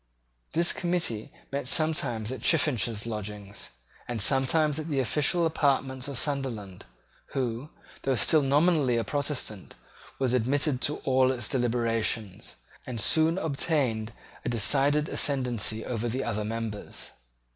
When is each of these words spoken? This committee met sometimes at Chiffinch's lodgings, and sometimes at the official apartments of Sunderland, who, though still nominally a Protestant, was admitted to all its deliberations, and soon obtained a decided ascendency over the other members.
This 0.53 0.73
committee 0.73 1.31
met 1.51 1.67
sometimes 1.67 2.31
at 2.31 2.41
Chiffinch's 2.41 3.05
lodgings, 3.05 3.69
and 4.07 4.19
sometimes 4.19 4.79
at 4.79 4.87
the 4.87 4.99
official 4.99 5.45
apartments 5.45 6.07
of 6.07 6.17
Sunderland, 6.17 6.85
who, 7.33 7.69
though 8.01 8.15
still 8.15 8.41
nominally 8.41 8.97
a 8.97 9.03
Protestant, 9.03 9.75
was 10.17 10.33
admitted 10.33 10.81
to 10.81 10.97
all 11.05 11.31
its 11.31 11.47
deliberations, 11.47 12.55
and 12.87 12.99
soon 12.99 13.37
obtained 13.37 14.11
a 14.43 14.49
decided 14.49 15.07
ascendency 15.07 15.85
over 15.85 16.09
the 16.09 16.23
other 16.23 16.43
members. 16.45 17.11